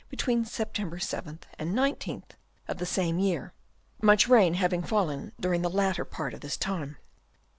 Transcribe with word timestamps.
between 0.09 0.43
September 0.43 0.97
7th 0.97 1.43
and 1.59 1.75
19th 1.75 2.31
of 2.67 2.79
the 2.79 2.87
same 2.87 3.19
year, 3.19 3.53
much 4.01 4.27
rain 4.27 4.55
having 4.55 4.81
fallen 4.81 5.31
during 5.39 5.61
the 5.61 5.69
latter 5.69 6.03
part 6.05 6.33
of 6.33 6.41
this 6.41 6.57
time. 6.57 6.97